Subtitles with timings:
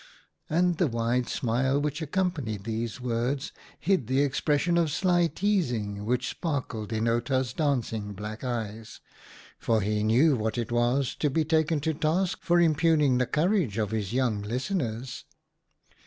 [0.49, 6.27] And the wide smile which accompanied these words hid the expression of sly teasing which
[6.27, 8.99] sparkled in Outa's dancing black eyes,
[9.59, 13.77] for he knew what it was to be taken to task for impugning the courage
[13.77, 15.23] of his young lis teners.